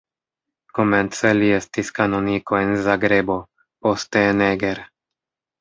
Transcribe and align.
Komence 0.77 1.33
li 1.39 1.51
estis 1.57 1.93
kanoniko 1.99 2.59
en 2.63 2.73
Zagrebo, 2.87 3.39
poste 3.89 4.25
en 4.31 4.43
Eger. 4.51 4.83